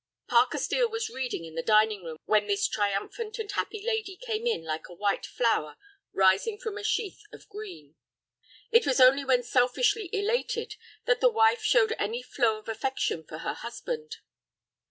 [0.27, 4.47] Parker Steel was reading in the dining room when this triumphant and happy lady came
[4.47, 5.77] in like a white flower
[6.11, 7.93] rising from a sheath of green.
[8.71, 10.75] It was only when selfishly elated
[11.05, 14.15] that the wife showed any flow of affection for her husband.